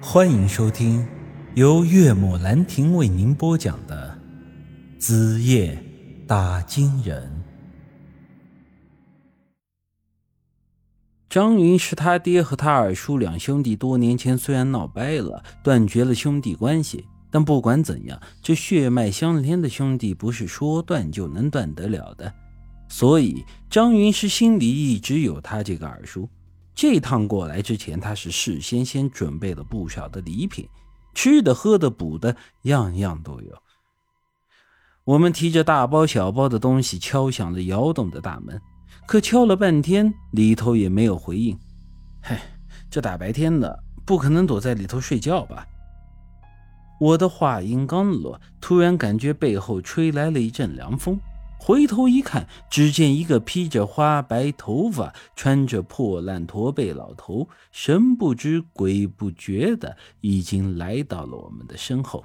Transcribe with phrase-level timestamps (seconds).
[0.00, 1.06] 欢迎收听
[1.54, 4.18] 由岳母兰亭为您播讲的
[5.00, 5.82] 《子夜
[6.26, 7.22] 打金人》。
[11.30, 22.32] 张云是他爹和他二叔两兄弟多年前虽然闹掰了，断绝了兄弟关系，但不管怎样，这血脉相连的兄弟不是说断就能断得了的。
[22.88, 26.28] 所以张云是心里一直有他这个二叔。
[26.76, 30.68] 这趟过来之前，他是事先先准备了不少的礼品，
[31.14, 33.62] 吃的、喝的、补的，样样都有。
[35.04, 38.60] 我们提着大包小包的东西敲响了窑洞的大门，
[39.06, 41.58] 可敲了半天，里头也没有回应。
[42.20, 42.42] 嗨，
[42.90, 45.66] 这大白天的，不可能躲在里头睡觉吧？
[47.00, 51.18] 我的话音刚落，突然感觉背后吹来了一阵凉风。
[51.58, 62.24] 回头一看，只见一个披着花白头发、穿着破烂驼背老头，神不知鬼不觉的已经来到了我们的身后。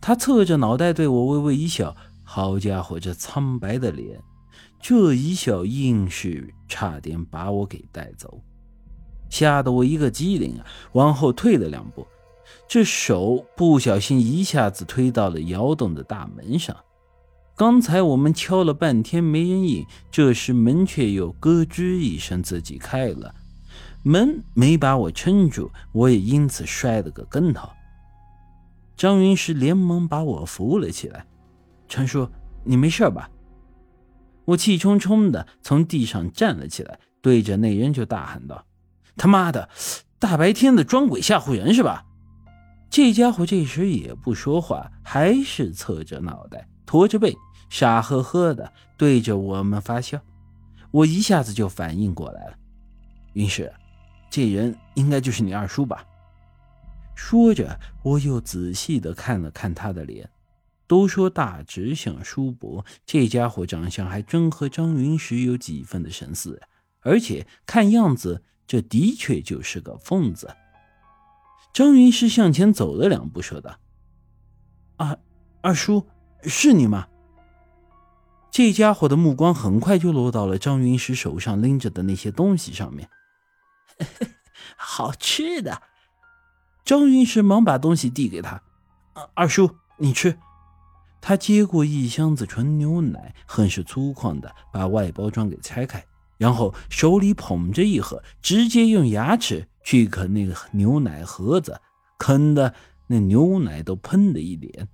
[0.00, 1.94] 他侧着脑袋对我微微一笑。
[2.24, 4.20] 好家伙，这苍白的脸，
[4.82, 8.42] 这一笑硬是差点把我给带走，
[9.30, 12.06] 吓得我一个机灵啊，往后退了两步，
[12.68, 16.76] 这手不小心一下子推到了窑洞的大门上。
[17.58, 23.34] 刚才我们敲了半天没人应，这时门却又咯吱一声自己开了，
[24.04, 27.68] 门没把我撑住，我也因此摔了个跟头。
[28.96, 31.26] 张云石连忙把我扶了起来
[31.88, 32.28] ：“陈叔，
[32.62, 33.28] 你没事吧？”
[34.46, 38.64] 我气冲冲的从地上站了起来，对着那人就大喊道
[39.18, 39.68] ：“他妈的，
[40.20, 42.04] 大白天的装鬼吓唬人是吧？”
[42.88, 47.34] 这家伙这时也不说话，还是侧着脑袋，驼着背。
[47.68, 50.20] 傻呵呵的对着我们发笑，
[50.90, 52.58] 我一下子就反应过来了。
[53.34, 53.72] 云石，
[54.30, 56.04] 这人应该就是你二叔吧？
[57.14, 60.28] 说着，我又仔细的看了看他的脸。
[60.86, 66.62] 都说大直像叔伯，这家伙长相还真和张云石有几分的神似，
[67.00, 70.56] 而且看样子，这的确就是个疯子。
[71.74, 73.78] 张云石向前走了两步，说道
[74.96, 75.18] ：“啊
[75.60, 76.06] 二叔，
[76.44, 77.06] 是你吗？”
[78.50, 83.08] 这家伙的目光很快就落到了张云石手上拎着的那些东西上面。
[84.76, 85.82] 好吃的，
[86.84, 88.62] 张云石忙把东西递给他
[89.34, 90.38] ：“二叔，你吃。”
[91.20, 96.04] 他接过一箱子纯牛奶，很是粗犷的把外包装给拆开，
[96.36, 101.80] 然后手里捧着一盒，直接用牙齿去啃那个牛奶盒子，
[102.18, 102.72] 啃的
[103.08, 104.88] 那牛奶都喷了一脸。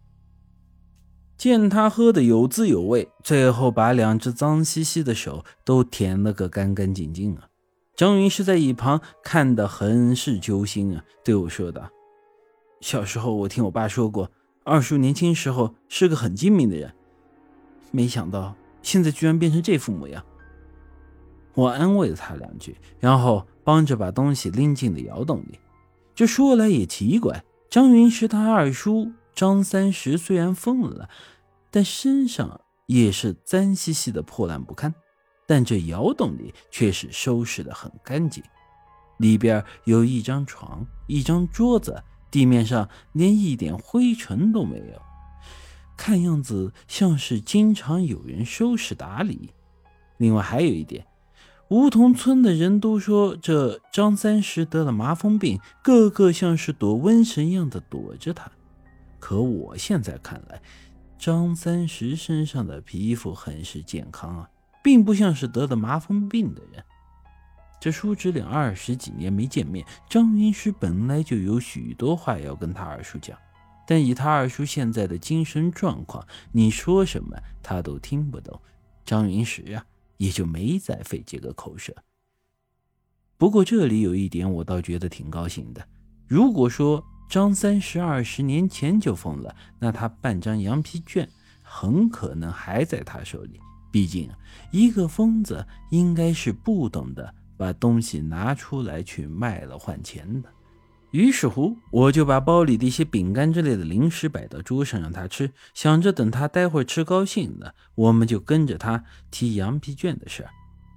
[1.36, 7.48] 见他喝的有滋有味，最后把两只脏兮兮的手都舔了个干干净净啊！
[7.96, 11.90] 张云是在一旁看得很是揪心啊，对我说道
[12.80, 14.30] ：“小时候我听我爸说过，
[14.64, 16.92] 二叔年轻时候是个很精明的人，
[17.90, 20.24] 没想到现在居然变成这副模样。”
[21.54, 25.58] 我安慰了他两句，然后帮着把东西拎进了窑洞里。
[26.14, 29.12] 这说来也奇怪，张云是他二叔。
[29.34, 31.08] 张三十虽然疯了，
[31.70, 34.94] 但身上也是脏兮兮的、破烂不堪。
[35.46, 38.42] 但这窑洞里却是收拾的很干净，
[39.18, 45.02] 里边有一张床、一张桌子，地面上连一点灰尘都没有，
[45.98, 49.50] 看样子像是经常有人收拾打理。
[50.16, 51.06] 另外还有一点，
[51.68, 58.50] 梧桐村的人都说这张三十得了麻风病，个个像是躲瘟神一样的躲着他。
[59.24, 60.60] 可我现在看来，
[61.18, 64.50] 张三十身上的皮肤很是健康啊，
[64.82, 66.84] 并不像是得了麻风病的人。
[67.80, 73.38] 这叔侄俩二十几年没见面，张云石本来就有许多话要跟他二叔讲，
[73.86, 78.60] 但以他二叔现在的精神状况，你说什么他都听不懂。
[79.06, 79.86] 张云石啊，
[80.18, 81.94] 也就没再费这个口舌。
[83.38, 85.82] 不过这里有一点，我倒觉得挺高兴的。
[86.28, 87.02] 如果说……
[87.28, 91.28] 张三十二十年前就疯了，那他半张羊皮卷
[91.62, 93.60] 很可能还在他手里。
[93.90, 94.28] 毕竟，
[94.70, 100.48] 一个疯子应该是不懂得把东西拿出来去卖了换钱的。
[101.12, 110.50] 于是乎，我就把包里的一些饼干之类的零食摆到桌上让他吃，想着等他待会吃高兴了，我们就跟着他提羊皮卷的事儿。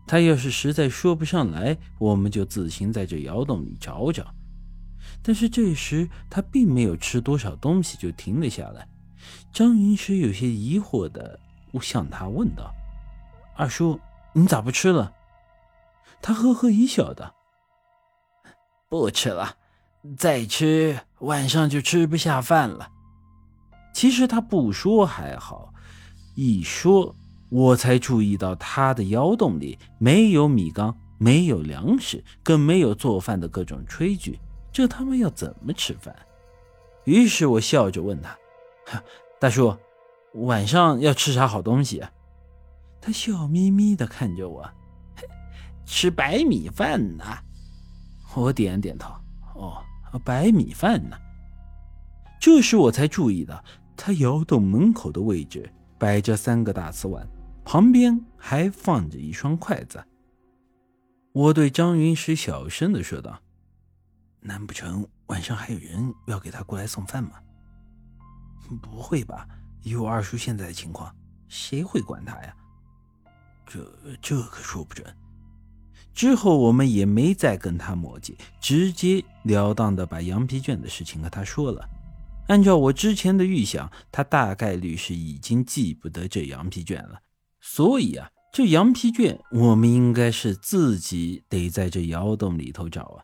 [0.07, 4.33] 他要是实在说不上来，我们就自行在这窑洞里找找。
[5.27, 8.87] 但是这时他并没有吃多少东西就停了下来。
[9.51, 11.37] 张云石有些疑惑的
[11.81, 12.73] 向他问道
[13.57, 13.99] ：“二叔，
[14.31, 15.11] 你咋不吃了？”
[16.23, 17.35] 他呵呵一笑道
[18.87, 19.57] ：“不吃了，
[20.17, 22.89] 再吃晚上就吃不下饭了。
[23.93, 25.73] 其实他不说还好，
[26.35, 27.13] 一说
[27.49, 34.39] 我才注意到他的窑洞里没有米缸，没有粮食，更没有做饭的各种炊具，
[34.77, 36.15] 这他妈要怎么吃饭？
[37.05, 38.37] 于是我笑着问他
[39.41, 39.75] ：“大叔，
[40.33, 42.03] 晚上要吃啥好东西？”
[43.01, 44.69] 他笑眯眯地看着我
[45.83, 47.25] ：“吃白米饭呢。”
[48.35, 49.11] 我点点头
[49.59, 49.83] ：“哦，
[50.23, 51.17] 白米饭呢？”
[52.39, 53.63] 这时我才注意到。
[53.95, 57.27] 他窑洞门口的位置摆着三个大瓷碗，
[57.65, 60.03] 旁边还放着一双筷子。
[61.31, 63.39] 我对张云石小声的说道
[64.47, 67.31] ：“难不成晚上还有人要给他过来送饭吗
[68.81, 69.47] ？”“不会吧，
[69.83, 71.13] 以我二叔现在的情况，
[71.47, 72.55] 谁会管他呀
[73.67, 75.05] ？”“这这可说不准。”
[76.13, 81.87] 之后我们也没再跟他磨叽，直截了当的把羊皮卷的事情和他说了。
[82.47, 87.19] 按照我之前的预想，他大概率是已经记不得这羊皮卷了，
[87.61, 93.23] 所以啊，这羊皮卷我们应该是自己得在这窑洞里头找啊。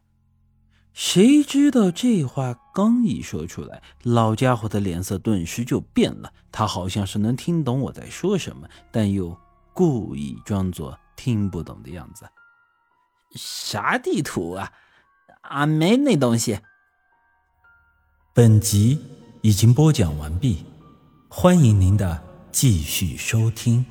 [0.94, 9.36] 谁知道这话刚一说出来，老家伙的脸色顿时就变了，他好像是能听懂我在说什么，但又
[9.74, 12.25] 故意装作听不懂的样子。
[13.36, 14.72] 啥地图啊？
[15.42, 16.60] 俺没那东西。
[18.34, 19.00] 本集
[19.42, 20.63] 已经播讲完毕，
[21.28, 23.84] 欢迎您的继续收听。